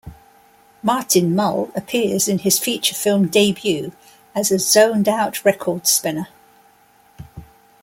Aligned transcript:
Martin 0.81 1.35
Mull 1.35 1.69
appears 1.75 2.27
in 2.27 2.39
his 2.39 2.57
feature 2.57 2.95
film 2.95 3.27
debut 3.27 3.91
as 4.33 4.51
a 4.51 4.57
zoned-out 4.57 5.45
record 5.45 5.85
spinner. 5.85 6.27